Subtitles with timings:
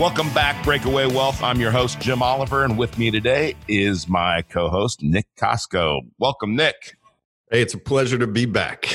[0.00, 1.42] Welcome back, Breakaway Wealth.
[1.42, 6.00] I'm your host, Jim Oliver, and with me today is my co host, Nick Costco.
[6.18, 6.96] Welcome, Nick.
[7.50, 8.88] Hey, it's a pleasure to be back.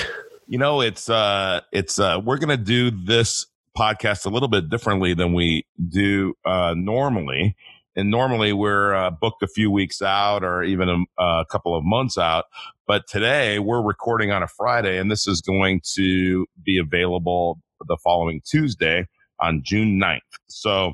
[0.48, 3.46] You know, it's, uh, it's, uh, we're going to do this
[3.77, 7.55] podcast a little bit differently than we do, uh, normally.
[7.96, 11.84] And normally we're uh, booked a few weeks out or even a, a couple of
[11.85, 12.46] months out.
[12.88, 17.98] But today we're recording on a Friday and this is going to be available the
[18.04, 19.05] following Tuesday
[19.39, 20.20] on June 9th.
[20.48, 20.94] So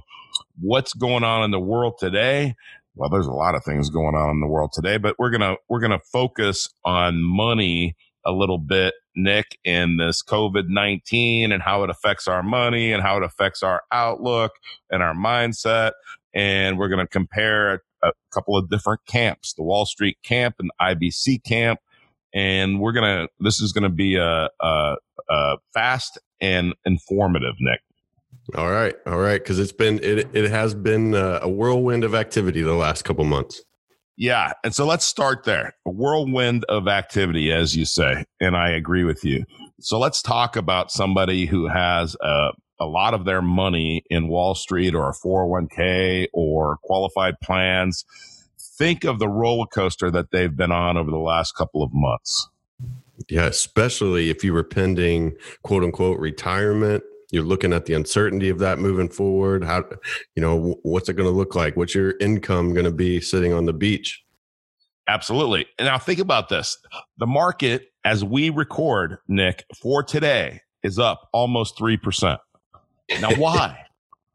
[0.59, 2.55] what's going on in the world today?
[2.95, 5.57] Well, there's a lot of things going on in the world today, but we're to,
[5.69, 11.83] we're to focus on money a little bit, Nick, in this COVID 19 and how
[11.83, 14.51] it affects our money and how it affects our outlook
[14.89, 15.91] and our mindset.
[16.33, 20.69] And we're going to compare a couple of different camps, the Wall Street camp and
[20.69, 21.79] the IBC camp.
[22.33, 24.95] And we're going to, this is going to be a, a,
[25.29, 27.81] a fast and informative, Nick.
[28.55, 32.13] All right, all right, because it's been it it has been uh, a whirlwind of
[32.13, 33.61] activity the last couple months.
[34.17, 35.73] Yeah, and so let's start there.
[35.87, 39.45] A whirlwind of activity, as you say, and I agree with you.
[39.79, 44.53] So let's talk about somebody who has a, a lot of their money in Wall
[44.53, 48.05] Street or a 401k or qualified plans.
[48.77, 52.49] Think of the roller coaster that they've been on over the last couple of months.
[53.29, 58.59] Yeah, especially if you were pending quote unquote retirement you're looking at the uncertainty of
[58.59, 59.83] that moving forward how
[60.35, 61.75] you know what's it going to look like?
[61.75, 64.23] What's your income going to be sitting on the beach?
[65.07, 65.65] Absolutely.
[65.79, 66.77] And now think about this.
[67.17, 72.37] The market as we record nick for today is up almost 3%
[73.19, 73.77] now why?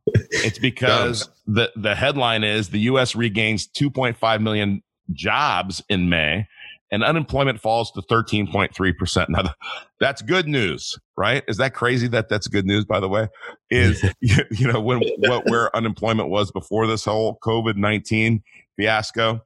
[0.06, 4.82] It's because the the headline is the us regains 2.5 million
[5.12, 6.46] jobs in may
[6.90, 9.28] and unemployment falls to 13.3%.
[9.28, 9.54] Now,
[10.00, 11.42] that's good news, right?
[11.48, 13.28] Is that crazy that that's good news, by the way?
[13.70, 18.42] Is, you know, when, what, where unemployment was before this whole COVID 19
[18.76, 19.40] fiasco?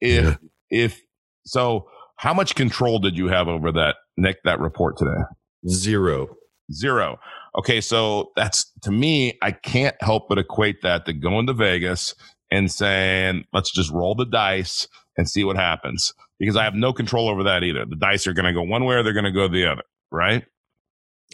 [0.00, 0.34] If, yeah.
[0.70, 1.00] if,
[1.44, 5.22] so how much control did you have over that, Nick, that report today?
[5.68, 6.36] Zero.
[6.72, 7.18] Zero.
[7.56, 7.80] Okay.
[7.80, 12.14] So that's to me, I can't help but equate that to going to Vegas
[12.50, 16.92] and saying, let's just roll the dice and see what happens because I have no
[16.92, 17.84] control over that either.
[17.84, 19.82] The dice are going to go one way or they're going to go the other,
[20.10, 20.44] right?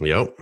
[0.01, 0.39] Yep.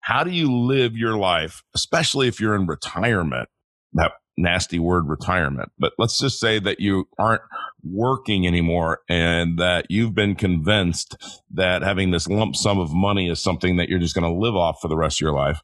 [0.00, 3.48] How do you live your life, especially if you're in retirement?
[3.94, 7.42] That nasty word retirement, but let's just say that you aren't
[7.82, 11.16] working anymore and that you've been convinced
[11.50, 14.54] that having this lump sum of money is something that you're just going to live
[14.54, 15.60] off for the rest of your life.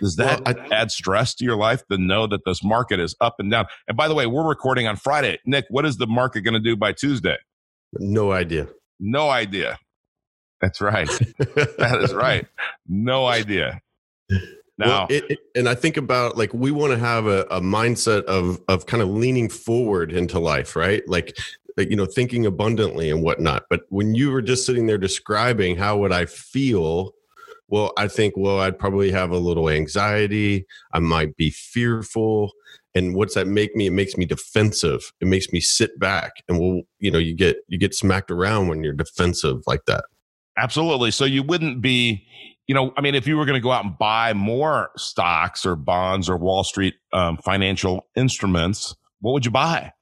[0.00, 3.36] Does that well, add stress to your life to know that this market is up
[3.38, 3.66] and down?
[3.88, 5.38] And by the way, we're recording on Friday.
[5.44, 7.36] Nick, what is the market going to do by Tuesday?
[7.92, 8.68] No idea.
[8.98, 9.78] No idea.
[10.60, 11.08] That's right.
[11.38, 12.46] that is right.
[12.88, 13.80] No idea.
[14.76, 17.60] Now, well, it, it, and I think about like we want to have a, a
[17.60, 21.02] mindset of of kind of leaning forward into life, right?
[21.06, 21.36] Like
[21.76, 23.64] you know, thinking abundantly and whatnot.
[23.68, 27.14] But when you were just sitting there describing how would I feel
[27.74, 30.64] well, I think, well, I'd probably have a little anxiety.
[30.92, 32.52] I might be fearful.
[32.94, 33.88] And what's that make me?
[33.88, 35.12] It makes me defensive.
[35.20, 36.34] It makes me sit back.
[36.48, 40.04] And well, you know, you get you get smacked around when you're defensive like that.
[40.56, 41.10] Absolutely.
[41.10, 42.24] So you wouldn't be,
[42.68, 45.66] you know, I mean, if you were going to go out and buy more stocks
[45.66, 49.92] or bonds or Wall Street um, financial instruments, what would you buy?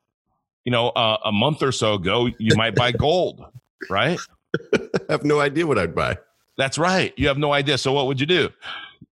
[0.67, 3.43] You know, uh, a month or so ago, you might buy gold,
[3.89, 4.21] right?
[4.75, 6.19] I have no idea what I'd buy.
[6.57, 7.13] That's right.
[7.17, 7.79] You have no idea.
[7.79, 8.51] So what would you do?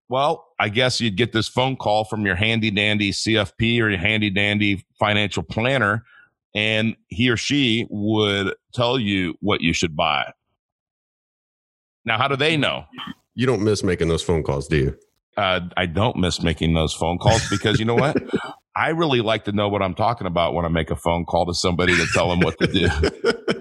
[0.09, 3.97] Well, I guess you'd get this phone call from your handy dandy CFP or your
[3.97, 6.03] handy dandy financial planner,
[6.53, 10.33] and he or she would tell you what you should buy.
[12.03, 12.85] Now, how do they know?
[13.35, 14.97] You don't miss making those phone calls, do you?
[15.37, 18.17] Uh, I don't miss making those phone calls because you know what?
[18.75, 21.45] I really like to know what I'm talking about when I make a phone call
[21.45, 22.89] to somebody to tell them what to do.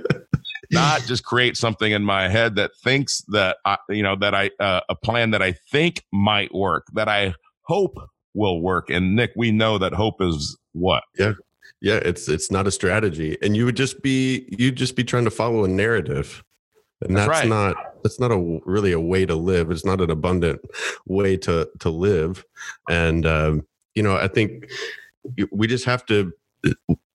[0.70, 4.50] not just create something in my head that thinks that I, you know that I
[4.60, 7.96] uh, a plan that I think might work that I hope
[8.34, 8.90] will work.
[8.90, 11.02] And Nick, we know that hope is what?
[11.18, 11.32] Yeah,
[11.80, 11.96] yeah.
[11.96, 15.30] It's it's not a strategy, and you would just be you'd just be trying to
[15.30, 16.44] follow a narrative,
[17.00, 17.48] and that's, that's right.
[17.48, 19.70] not that's not a really a way to live.
[19.70, 20.60] It's not an abundant
[21.06, 22.44] way to to live,
[22.88, 24.70] and um, you know I think
[25.50, 26.32] we just have to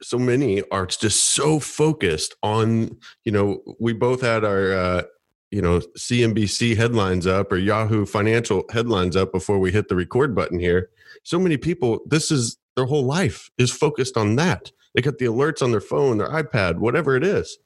[0.01, 5.03] so many are just so focused on you know we both had our uh,
[5.51, 10.35] you know CNBC headlines up or Yahoo Financial headlines up before we hit the record
[10.35, 10.89] button here.
[11.23, 14.71] So many people, this is their whole life is focused on that.
[14.93, 17.57] They got the alerts on their phone, their iPad, whatever it is,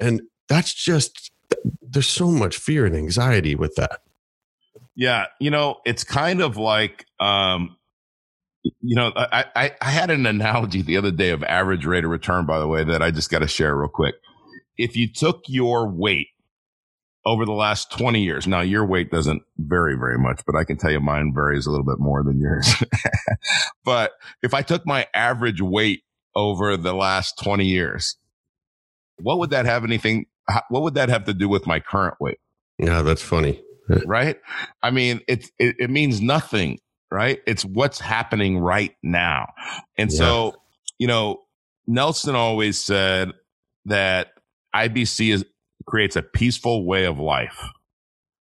[0.00, 1.32] and that's just
[1.82, 4.00] there's so much fear and anxiety with that.
[4.94, 7.76] Yeah, you know, it's kind of like um,
[8.80, 12.10] you know, I, I, I had an analogy the other day of average rate of
[12.10, 14.14] return, by the way, that I just got to share real quick.
[14.78, 16.28] If you took your weight
[17.24, 20.76] over the last 20 years, now your weight doesn't vary very much, but I can
[20.76, 22.68] tell you mine varies a little bit more than yours.
[23.84, 26.02] but if I took my average weight
[26.34, 28.16] over the last 20 years,
[29.18, 30.26] what would that have anything,
[30.68, 32.38] what would that have to do with my current weight?
[32.78, 33.62] Yeah, that's funny.
[34.06, 34.36] right?
[34.82, 36.78] I mean, it, it, it means nothing
[37.16, 37.40] right?
[37.46, 39.54] It's what's happening right now.
[39.96, 40.18] And yeah.
[40.18, 40.54] so,
[40.98, 41.44] you know,
[41.86, 43.32] Nelson always said
[43.86, 44.32] that
[44.74, 45.44] IBC is
[45.86, 47.64] creates a peaceful way of life.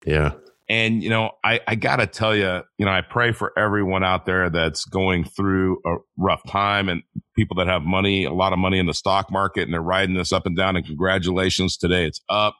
[0.06, 0.34] Yeah.
[0.68, 4.04] And, you know, I, I got to tell you, you know, I pray for everyone
[4.04, 7.04] out there that's going through a rough time and
[7.38, 10.16] people that have money, a lot of money in the stock market and they're riding
[10.16, 10.75] this up and down.
[10.75, 12.58] And congratulations, today it's up.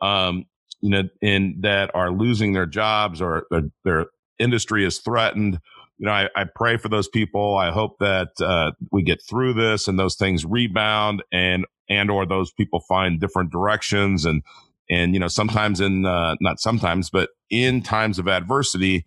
[0.00, 0.44] Um,
[0.80, 4.06] you know, and that are losing their jobs or they're, they're
[4.38, 5.60] industry is threatened.
[5.98, 7.56] You know, I, I pray for those people.
[7.56, 12.26] I hope that uh, we get through this and those things rebound and and or
[12.26, 14.42] those people find different directions and
[14.90, 19.04] and you know sometimes in uh, not sometimes but in times of adversity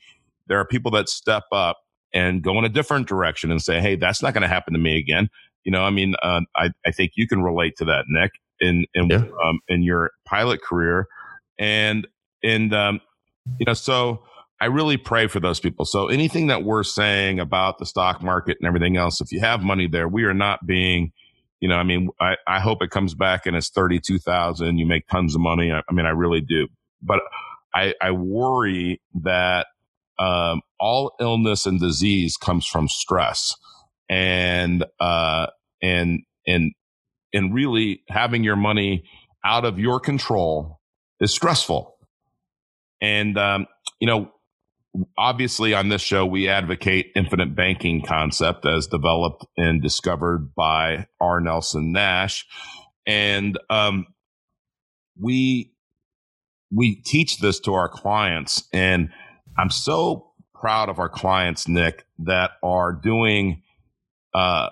[0.48, 1.80] there are people that step up
[2.14, 4.80] and go in a different direction and say hey that's not going to happen to
[4.80, 5.30] me again
[5.64, 8.86] you know i mean uh, I, I think you can relate to that nick in
[8.94, 9.24] in yeah.
[9.44, 11.08] um, in your pilot career
[11.60, 12.08] and
[12.44, 13.02] and um,
[13.60, 14.24] you know so
[14.60, 15.86] I really pray for those people.
[15.86, 19.62] So anything that we're saying about the stock market and everything else, if you have
[19.62, 21.12] money there, we are not being,
[21.60, 24.78] you know, I mean, I, I hope it comes back and it's 32,000.
[24.78, 25.72] You make tons of money.
[25.72, 26.68] I, I, mean, I really do,
[27.02, 27.20] but
[27.74, 29.68] I, I worry that,
[30.18, 33.56] um, all illness and disease comes from stress
[34.10, 35.48] and, uh,
[35.84, 36.72] and, and,
[37.32, 39.04] and really having your money
[39.46, 40.80] out of your control
[41.20, 41.96] is stressful.
[43.00, 43.68] And, um,
[44.00, 44.32] you know,
[45.18, 51.40] obviously on this show we advocate infinite banking concept as developed and discovered by r.
[51.40, 52.46] Nelson nash.
[53.06, 54.08] And um,
[55.20, 55.74] we
[56.72, 58.68] we teach this to our clients.
[58.74, 59.10] And
[59.58, 63.62] i'm so proud of our clients nick that are doing
[64.34, 64.70] uh,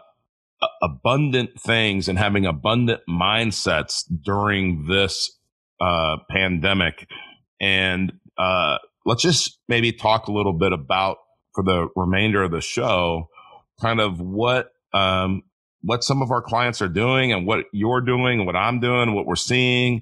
[0.81, 5.37] abundant things and having abundant mindsets during this
[5.79, 7.07] uh, pandemic.
[7.59, 11.17] And uh, let's just maybe talk a little bit about
[11.53, 13.29] for the remainder of the show,
[13.81, 15.43] kind of what um,
[15.81, 19.13] what some of our clients are doing and what you're doing and what I'm doing,
[19.13, 20.01] what we're seeing.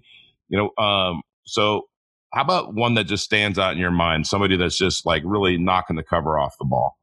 [0.49, 1.87] You know, um, so
[2.33, 4.25] how about one that just stands out in your mind?
[4.25, 6.97] Somebody that's just like really knocking the cover off the ball.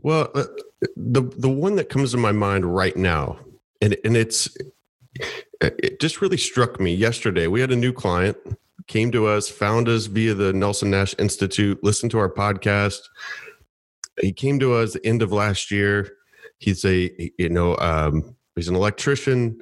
[0.00, 0.44] Well, uh,
[0.96, 3.38] the the one that comes to my mind right now,
[3.80, 4.48] and and it's
[5.60, 7.46] it just really struck me yesterday.
[7.46, 8.36] We had a new client
[8.88, 13.00] came to us, found us via the Nelson Nash Institute, listened to our podcast.
[14.20, 16.10] He came to us end of last year.
[16.58, 19.60] He's a, you know, um, he's an electrician,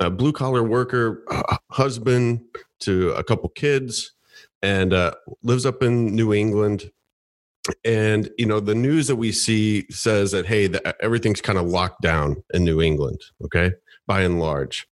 [0.00, 1.24] a blue collar worker,
[1.70, 2.40] husband
[2.80, 4.12] to a couple kids,
[4.62, 6.90] and uh, lives up in New England.
[7.84, 11.66] And you know, the news that we see says that hey, the, everything's kind of
[11.66, 13.20] locked down in New England.
[13.44, 13.72] Okay,
[14.06, 14.88] by and large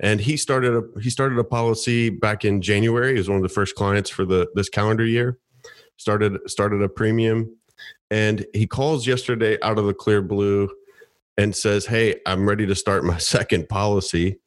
[0.00, 3.12] and he started a he started a policy back in January.
[3.12, 5.38] He was one of the first clients for the this calendar year.
[5.96, 7.56] Started started a premium,
[8.10, 10.70] and he calls yesterday out of the clear blue,
[11.36, 14.38] and says, "Hey, I'm ready to start my second policy."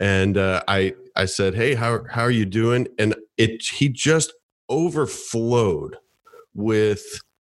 [0.00, 4.32] And uh, I I said, "Hey, how how are you doing?" And it he just
[4.68, 5.96] overflowed
[6.54, 7.04] with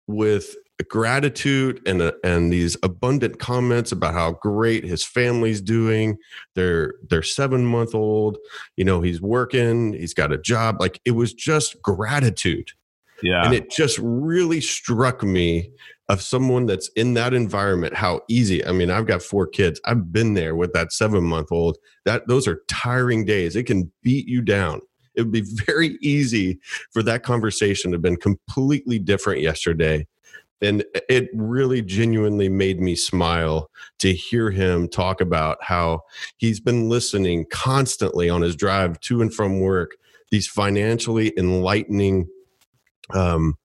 [0.07, 6.17] with gratitude and uh, and these abundant comments about how great his family's doing.
[6.55, 8.39] They're they're seven month old.
[8.77, 9.93] You know, he's working.
[9.93, 10.81] He's got a job.
[10.81, 12.71] Like it was just gratitude.
[13.23, 15.71] Yeah, and it just really struck me
[16.09, 20.13] of someone that's in that environment how easy i mean i've got four kids i've
[20.13, 24.29] been there with that seven month old that those are tiring days it can beat
[24.29, 24.83] you down
[25.15, 26.59] it would be very easy
[26.93, 30.07] for that conversation to have been completely different yesterday
[30.63, 36.01] and it really genuinely made me smile to hear him talk about how
[36.37, 39.97] he's been listening constantly on his drive to and from work
[40.31, 42.29] these financially enlightening
[43.11, 43.57] um,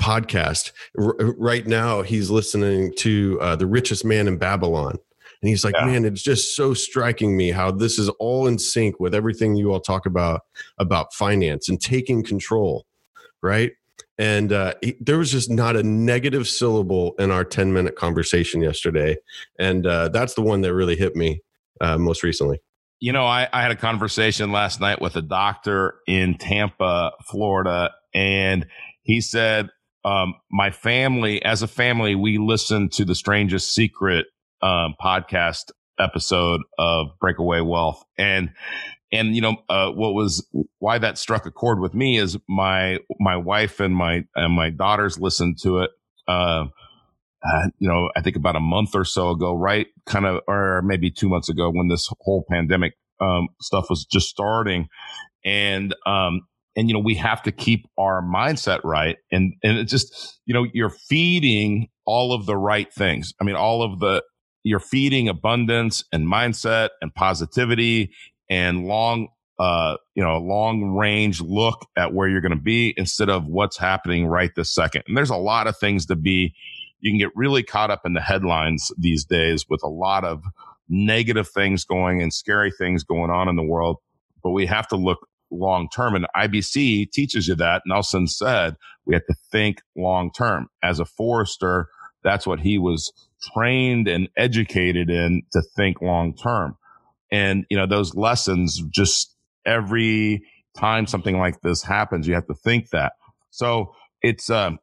[0.00, 4.98] podcast R- right now he's listening to uh, the richest man in babylon
[5.40, 5.86] And he's like, yeah.
[5.86, 9.72] man, it's just so striking me how this is all in sync with everything you
[9.72, 10.42] all talk about
[10.78, 12.86] about finance and taking control,
[13.40, 13.72] right?
[14.18, 18.60] And uh, he, there was just not a negative syllable in our 10 minute conversation
[18.60, 19.16] yesterday.
[19.58, 21.40] And uh, that's the one that really hit me
[21.80, 22.60] uh, most recently.
[23.00, 27.92] You know, I, I had a conversation last night with a doctor in Tampa, Florida,
[28.12, 28.66] and
[29.02, 29.68] he said,
[30.04, 34.26] um, my family, as a family, we listened to the strangest secret
[34.62, 38.50] um, podcast episode of Breakaway Wealth, and
[39.12, 40.46] and you know uh, what was
[40.78, 44.70] why that struck a chord with me is my my wife and my and my
[44.70, 45.90] daughters listened to it.
[46.26, 46.66] Uh,
[47.42, 49.86] uh, you know, I think about a month or so ago, right?
[50.06, 54.28] Kind of, or maybe two months ago when this whole pandemic um, stuff was just
[54.28, 54.88] starting,
[55.44, 56.42] and um,
[56.76, 60.54] and you know we have to keep our mindset right, and and it just you
[60.54, 63.32] know you're feeding all of the right things.
[63.40, 64.22] I mean, all of the
[64.64, 68.10] you're feeding abundance and mindset and positivity
[68.48, 69.28] and long
[69.58, 73.76] uh, you know, long range look at where you're going to be instead of what's
[73.76, 75.02] happening right this second.
[75.08, 76.54] And there's a lot of things to be,
[77.00, 80.44] you can get really caught up in the headlines these days with a lot of
[80.88, 83.96] negative things going and scary things going on in the world.
[84.44, 86.14] But we have to look long term.
[86.14, 87.82] And IBC teaches you that.
[87.84, 88.76] Nelson said
[89.06, 90.68] we have to think long term.
[90.84, 91.88] As a forester,
[92.22, 93.12] that's what he was
[93.54, 96.76] trained and educated in to think long term.
[97.30, 99.34] And, you know, those lessons just
[99.66, 100.42] every
[100.76, 103.12] time something like this happens, you have to think that.
[103.50, 104.78] So it's, um,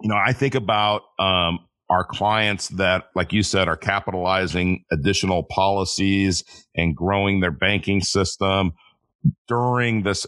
[0.00, 5.42] you know, I think about, um, our clients that, like you said, are capitalizing additional
[5.42, 8.72] policies and growing their banking system
[9.46, 10.26] during this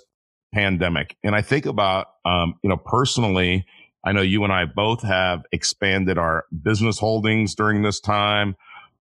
[0.55, 1.17] pandemic.
[1.23, 3.67] And I think about, um, you know, personally,
[4.05, 8.57] I know you and I both have expanded our business holdings during this time.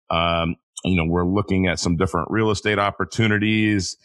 [0.09, 3.97] Um, you know, we're looking at some different real estate opportunities.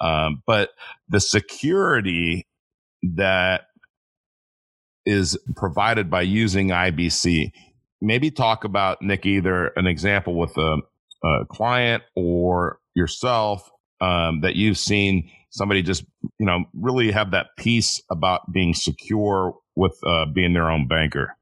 [0.00, 0.70] Um, but
[1.08, 2.46] the security
[3.02, 3.62] that
[5.06, 7.52] is provided by using IBC,
[8.00, 10.78] maybe talk about Nick, either an example with a,
[11.22, 16.04] a client or yourself um, that you've seen somebody just,
[16.38, 21.36] you know, really have that peace about being secure with uh, being their own banker.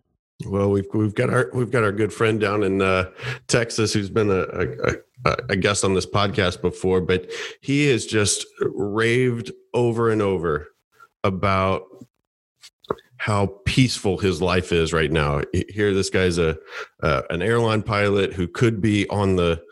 [0.47, 3.11] Well, we've we've got our we've got our good friend down in uh,
[3.49, 4.43] Texas who's been a,
[5.25, 7.31] a, a, guest on this podcast before, but
[7.61, 10.69] he has just raved over and over
[11.25, 11.85] about
[13.19, 15.43] how peaceful his life is right now.
[15.69, 16.59] Here, this guy's a
[17.03, 19.63] uh, an airline pilot who could be on the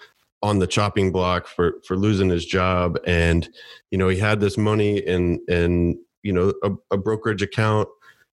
[0.42, 3.48] on the chopping block for for losing his job, and
[3.90, 7.88] you know he had this money in in you know a, a brokerage account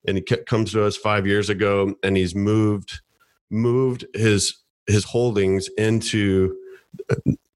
[0.08, 3.02] and he comes to us five years ago and he's moved
[3.50, 6.56] moved his his holdings into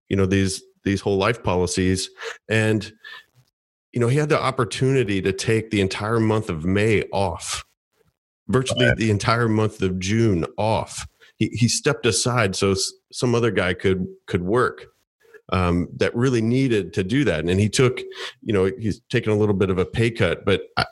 [0.10, 2.10] you know these these whole life policies.
[2.50, 2.92] And
[3.94, 7.64] you know he had the opportunity to take the entire month of may off
[8.48, 11.08] virtually the entire month of june off.
[11.38, 12.76] He, he stepped aside so
[13.12, 14.88] some other guy could could work
[15.54, 17.46] um, that really needed to do that.
[17.46, 18.00] And he took
[18.42, 20.86] you know he's taken a little bit of a pay cut but I,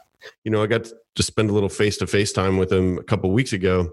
[0.44, 3.04] you know i got to spend a little face to face time with him a
[3.04, 3.92] couple weeks ago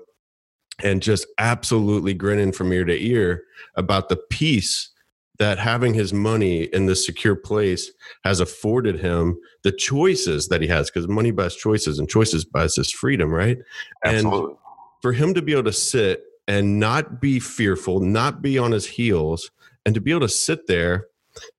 [0.83, 3.43] and just absolutely grinning from ear to ear
[3.77, 4.91] about the peace
[5.39, 7.91] that having his money in this secure place
[8.25, 12.75] has afforded him the choices that he has because money buys choices and choices buys
[12.75, 13.59] his freedom right
[14.05, 14.51] Absolutely.
[14.51, 14.59] and
[15.03, 18.87] for him to be able to sit and not be fearful not be on his
[18.87, 19.51] heels
[19.85, 21.07] and to be able to sit there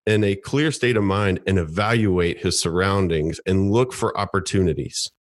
[0.06, 5.12] in a clear state of mind and evaluate his surroundings and look for opportunities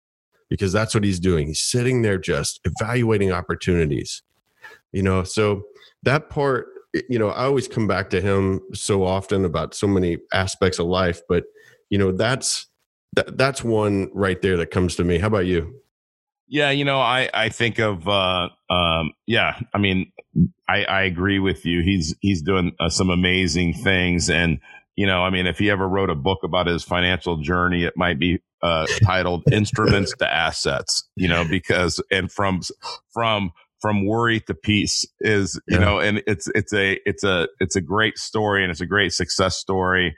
[0.48, 1.48] because that's what he's doing.
[1.48, 4.22] He's sitting there just evaluating opportunities.
[4.92, 5.62] You know, so
[6.04, 6.68] that part,
[7.08, 10.86] you know, I always come back to him so often about so many aspects of
[10.86, 11.44] life, but
[11.90, 12.66] you know, that's
[13.14, 15.18] that that's one right there that comes to me.
[15.18, 15.74] How about you?
[16.48, 20.12] Yeah, you know, I I think of uh um yeah, I mean,
[20.68, 21.82] I I agree with you.
[21.82, 24.60] He's he's doing uh, some amazing things and
[24.96, 27.94] you know, I mean, if he ever wrote a book about his financial journey, it
[27.96, 32.62] might be uh, titled "Instruments to Assets." You know, because and from
[33.12, 33.50] from
[33.80, 35.84] from worry to peace is you yeah.
[35.84, 39.12] know, and it's it's a it's a it's a great story and it's a great
[39.12, 40.16] success story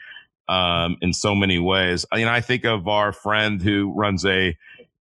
[0.48, 2.06] um, in so many ways.
[2.12, 4.56] I mean, I think of our friend who runs a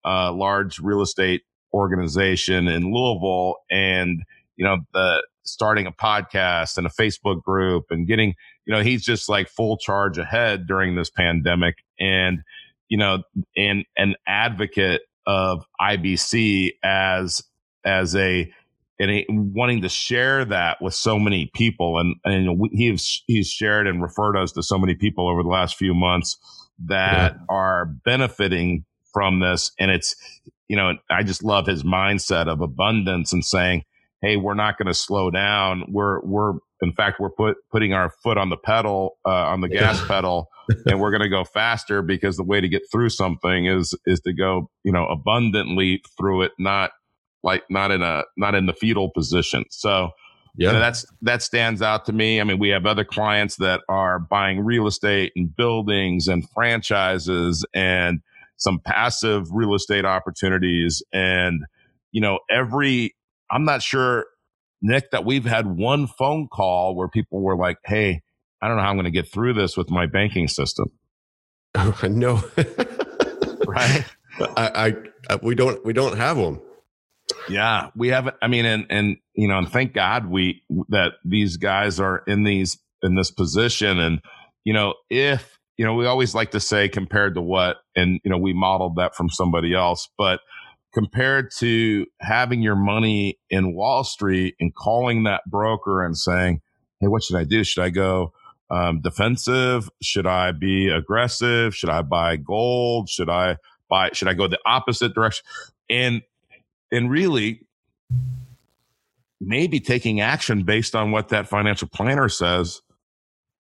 [0.04, 1.42] uh, large real estate
[1.72, 4.22] organization in Louisville, and
[4.56, 9.04] you know the starting a podcast and a Facebook group and getting, you know, he's
[9.04, 12.40] just like full charge ahead during this pandemic and,
[12.88, 13.22] you know,
[13.56, 17.42] and an advocate of IBC as,
[17.84, 18.50] as a,
[18.98, 21.98] and wanting to share that with so many people.
[21.98, 25.76] And, and he's, he's shared and referred us to so many people over the last
[25.76, 26.38] few months
[26.86, 27.38] that yeah.
[27.48, 29.72] are benefiting from this.
[29.78, 30.14] And it's,
[30.68, 33.84] you know, I just love his mindset of abundance and saying,
[34.20, 35.84] Hey, we're not going to slow down.
[35.88, 39.68] We're, we're, in fact, we're put, putting our foot on the pedal, uh, on the
[39.68, 40.48] gas pedal,
[40.86, 44.20] and we're going to go faster because the way to get through something is, is
[44.20, 46.92] to go, you know, abundantly through it, not
[47.42, 49.64] like not in a not in the fetal position.
[49.70, 50.10] So
[50.56, 52.40] yeah, you know, that's that stands out to me.
[52.40, 57.64] I mean, we have other clients that are buying real estate and buildings and franchises
[57.74, 58.20] and
[58.56, 61.02] some passive real estate opportunities.
[61.12, 61.64] And
[62.12, 63.14] you know, every
[63.50, 64.26] I'm not sure,
[64.80, 68.22] Nick, that we've had one phone call where people were like, "Hey,
[68.60, 70.90] I don't know how I'm going to get through this with my banking system."
[72.02, 72.42] No,
[73.66, 74.04] right?
[74.40, 74.94] I, I,
[75.30, 76.60] uh, we don't we don't have them.
[77.48, 78.36] Yeah, we haven't.
[78.42, 82.44] I mean, and and you know, and thank God we that these guys are in
[82.44, 83.98] these in this position.
[83.98, 84.20] And
[84.64, 88.30] you know, if you know, we always like to say compared to what, and you
[88.30, 90.40] know, we modeled that from somebody else, but
[90.92, 96.60] compared to having your money in Wall Street and calling that broker and saying,
[97.00, 97.64] "Hey, what should I do?
[97.64, 98.32] Should I go?"
[98.70, 99.90] Um, defensive?
[100.02, 101.74] Should I be aggressive?
[101.74, 103.08] Should I buy gold?
[103.08, 103.56] Should I
[103.88, 104.10] buy?
[104.12, 105.44] Should I go the opposite direction?
[105.88, 106.22] And
[106.90, 107.66] and really
[109.40, 112.80] maybe taking action based on what that financial planner says.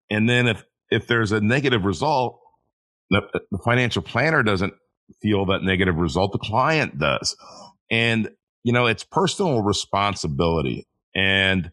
[0.09, 2.39] And then if, if there's a negative result,
[3.09, 4.73] the, the financial planner doesn't
[5.21, 6.31] feel that negative result.
[6.31, 7.35] The client does.
[7.89, 8.29] And,
[8.63, 10.87] you know, it's personal responsibility.
[11.15, 11.71] And,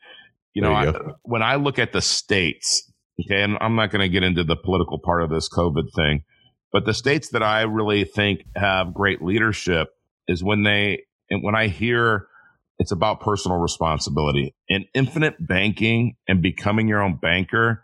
[0.52, 2.90] you know, you I, when I look at the states,
[3.21, 6.23] okay, and I'm not going to get into the political part of this COVID thing,
[6.73, 9.88] but the states that I really think have great leadership
[10.26, 12.26] is when they and when I hear
[12.78, 17.84] it's about personal responsibility and infinite banking and becoming your own banker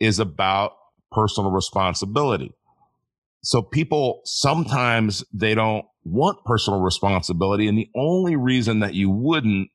[0.00, 0.72] is about
[1.10, 2.52] personal responsibility.
[3.42, 7.68] So people sometimes they don't want personal responsibility.
[7.68, 9.70] And the only reason that you wouldn't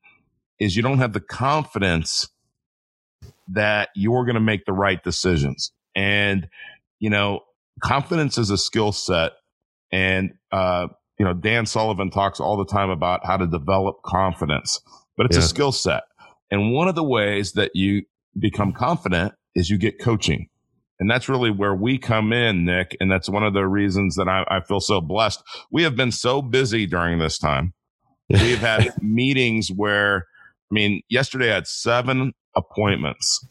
[0.58, 2.28] is you don't have the confidence
[3.48, 5.72] that you're going to make the right decisions.
[5.94, 6.48] And,
[6.98, 7.40] you know,
[7.82, 9.32] confidence is a skill set.
[9.92, 14.80] And, uh, you know, Dan Sullivan talks all the time about how to develop confidence,
[15.16, 15.42] but it's yeah.
[15.44, 16.02] a skill set.
[16.50, 18.02] And one of the ways that you
[18.38, 20.48] become confident is you get coaching.
[21.00, 22.96] And that's really where we come in, Nick.
[23.00, 25.42] And that's one of the reasons that I, I feel so blessed.
[25.70, 27.72] We have been so busy during this time.
[28.28, 30.26] We've had meetings where,
[30.70, 33.46] I mean, yesterday I had seven appointments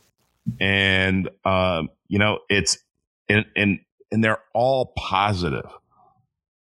[0.60, 2.78] and, uh, you know, it's,
[3.28, 3.80] and, and,
[4.12, 5.70] and they're all positive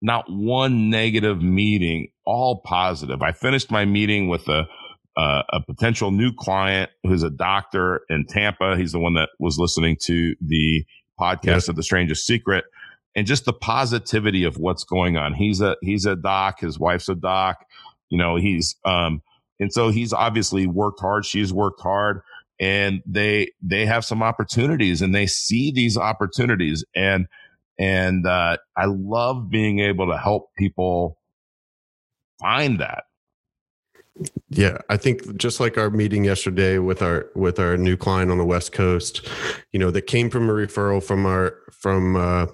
[0.00, 3.22] not one negative meeting, all positive.
[3.22, 4.68] I finished my meeting with a,
[5.18, 8.76] uh, a potential new client who's a doctor in Tampa.
[8.76, 10.86] He's the one that was listening to the
[11.20, 11.68] podcast yes.
[11.68, 12.64] of the strangest secret
[13.16, 15.34] and just the positivity of what's going on.
[15.34, 16.60] He's a, he's a doc.
[16.60, 17.66] His wife's a doc,
[18.10, 19.20] you know, he's, um,
[19.58, 21.26] and so he's obviously worked hard.
[21.26, 22.22] She's worked hard
[22.60, 27.26] and they, they have some opportunities and they see these opportunities and,
[27.76, 31.18] and uh, I love being able to help people
[32.40, 33.04] find that.
[34.50, 38.38] Yeah, I think just like our meeting yesterday with our with our new client on
[38.38, 39.28] the West Coast,
[39.72, 42.46] you know, that came from a referral from our from uh,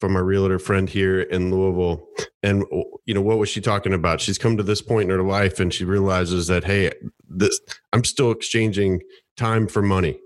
[0.00, 2.06] from our realtor friend here in Louisville.
[2.42, 2.64] And
[3.04, 4.20] you know, what was she talking about?
[4.20, 6.92] She's come to this point in her life and she realizes that hey,
[7.28, 7.60] this
[7.92, 9.00] I'm still exchanging
[9.36, 10.18] time for money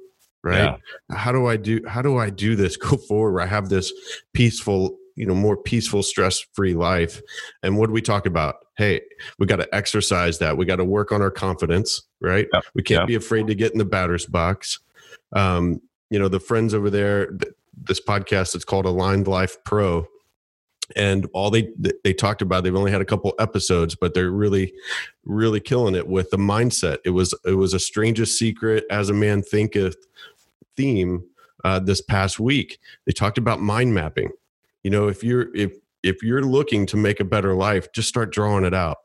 [0.45, 0.79] right
[1.11, 1.17] yeah.
[1.17, 3.93] how do i do how do i do this go forward i have this
[4.35, 7.21] peaceful you know more peaceful stress free life.
[7.63, 8.57] And what do we talk about?
[8.77, 9.01] Hey
[9.39, 10.57] we got to exercise that.
[10.57, 12.47] We got to work on our confidence right?
[12.75, 14.79] We can't be afraid to get in the batter's box.
[15.33, 17.31] Um you know the friends over there
[17.85, 20.07] this podcast it's called aligned life pro.
[20.97, 21.69] And all they
[22.05, 24.73] they talked about they've only had a couple episodes but they're really
[25.25, 26.99] really killing it with the mindset.
[27.05, 29.97] It was it was a strangest secret as a man thinketh
[30.77, 31.25] theme
[31.65, 32.79] uh, this past week.
[33.05, 34.31] They talked about mind mapping
[34.89, 35.73] you know if you're if
[36.03, 38.97] if you're looking to make a better life just start drawing it out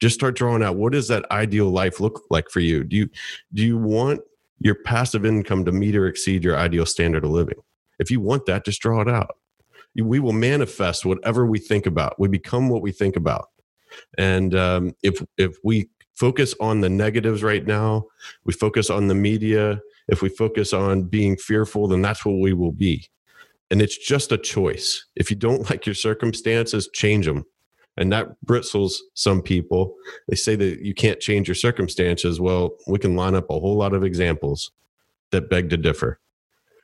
[0.00, 3.08] just start drawing out what does that ideal life look like for you do you
[3.54, 4.20] do you want
[4.58, 7.60] your passive income to meet or exceed your ideal standard of living
[8.00, 9.36] if you want that just draw it out
[10.00, 12.18] we will manifest whatever we think about.
[12.18, 13.48] We become what we think about.
[14.16, 18.06] And um, if if we focus on the negatives right now,
[18.44, 19.80] we focus on the media.
[20.08, 23.06] If we focus on being fearful, then that's what we will be.
[23.72, 25.06] And it's just a choice.
[25.16, 27.44] If you don't like your circumstances, change them.
[27.96, 29.94] and that bristles some people.
[30.28, 32.40] They say that you can't change your circumstances.
[32.40, 34.70] Well, we can line up a whole lot of examples
[35.30, 36.20] that beg to differ.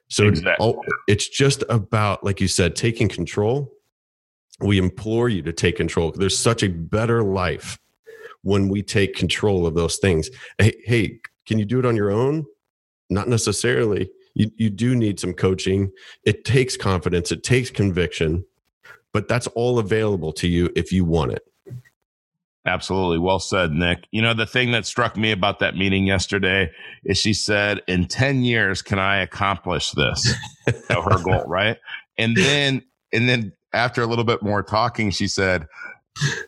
[0.09, 0.75] So exactly.
[1.07, 3.71] it's just about, like you said, taking control.
[4.61, 6.11] We implore you to take control.
[6.13, 7.79] There's such a better life
[8.43, 10.31] when we take control of those things.
[10.57, 12.47] Hey, hey, can you do it on your own?
[13.11, 14.11] Not necessarily.
[14.39, 15.91] You, you do need some coaching.
[16.25, 18.45] It takes confidence, it takes conviction,
[19.13, 21.43] but that's all available to you if you want it.
[22.65, 23.19] Absolutely.
[23.19, 24.07] Well said, Nick.
[24.13, 26.71] You know, the thing that struck me about that meeting yesterday
[27.05, 30.35] is she said, in 10 years, can I accomplish this?
[30.89, 31.79] her goal, right?
[32.17, 35.67] And then, and then after a little bit more talking, she said,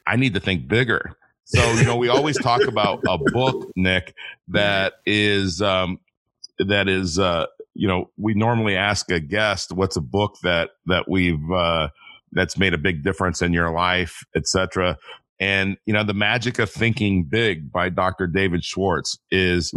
[0.07, 1.17] I need to think bigger.
[1.45, 4.15] So, you know, we always talk about a book, Nick,
[4.49, 5.99] that is, um,
[6.59, 11.09] that is, uh, you know, we normally ask a guest, what's a book that, that
[11.09, 11.89] we've, uh,
[12.33, 14.97] that's made a big difference in your life, etc.
[15.41, 18.27] And, you know, the magic of thinking big by Dr.
[18.27, 19.73] David Schwartz is,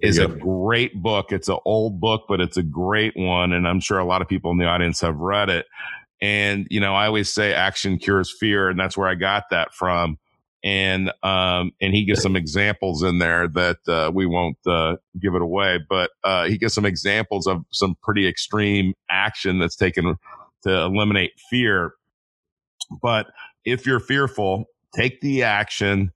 [0.00, 1.30] is a great book.
[1.30, 3.52] It's an old book, but it's a great one.
[3.52, 5.66] And I'm sure a lot of people in the audience have read it.
[6.20, 8.68] And, you know, I always say action cures fear.
[8.68, 10.18] And that's where I got that from.
[10.64, 15.34] And, um, and he gives some examples in there that, uh, we won't, uh, give
[15.34, 20.16] it away, but, uh, he gives some examples of some pretty extreme action that's taken
[20.62, 21.92] to eliminate fear.
[23.02, 23.26] But
[23.64, 24.64] if you're fearful,
[24.96, 26.12] take the action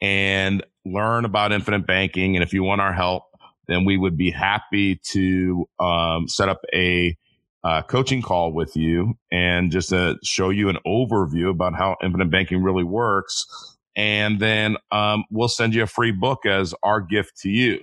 [0.00, 2.36] and learn about infinite banking.
[2.36, 3.22] And if you want our help,
[3.68, 7.16] then we would be happy to um, set up a
[7.62, 12.30] uh, coaching call with you and just uh, show you an overview about how infinite
[12.30, 13.73] banking really works.
[13.96, 17.80] And then um, we'll send you a free book as our gift to you.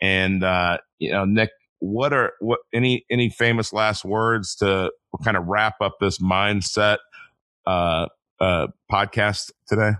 [0.00, 4.92] And uh, you know, Nick, what are what any any famous last words to
[5.24, 6.98] kind of wrap up this mindset
[7.66, 8.06] uh,
[8.40, 9.92] uh, podcast today?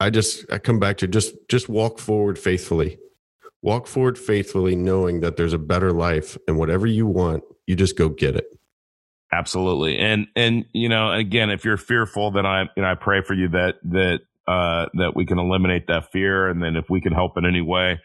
[0.00, 2.98] I just I come back to just just walk forward faithfully.
[3.62, 7.96] Walk forward faithfully knowing that there's a better life and whatever you want, you just
[7.96, 8.46] go get it.
[9.32, 9.98] Absolutely.
[9.98, 13.34] And and you know, again, if you're fearful, then I you know I pray for
[13.34, 17.12] you that that uh that we can eliminate that fear and then if we can
[17.12, 18.00] help in any way,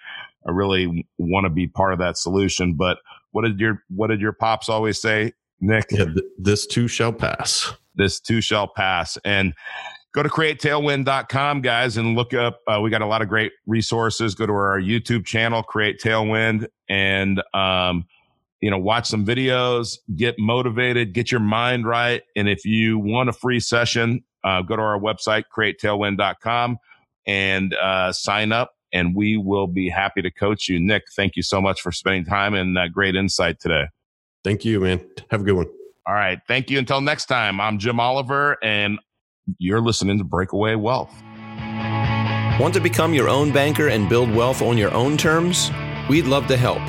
[0.48, 2.76] I really want to be part of that solution.
[2.76, 2.98] But
[3.32, 5.86] what did your what did your pops always say, Nick?
[5.92, 7.74] Yeah, th- this too shall pass.
[7.96, 9.18] This too shall pass.
[9.24, 9.54] And
[10.14, 14.36] go to createtailwind.com guys and look up uh, we got a lot of great resources
[14.36, 18.06] go to our youtube channel create tailwind and um,
[18.62, 23.28] you know watch some videos get motivated get your mind right and if you want
[23.28, 26.78] a free session uh, go to our website createtailwind.com
[27.26, 31.44] and uh, sign up and we will be happy to coach you nick thank you
[31.44, 33.86] so much for spending time and uh, great insight today
[34.44, 35.68] thank you man have a good one
[36.08, 39.00] all right thank you until next time i'm jim oliver and
[39.58, 41.14] you're listening to Breakaway Wealth.
[42.60, 45.72] Want to become your own banker and build wealth on your own terms?
[46.10, 46.82] We'd love to help.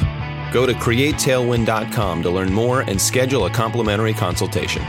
[0.53, 4.83] Go to createtailwind.com to learn more and schedule a complimentary consultation.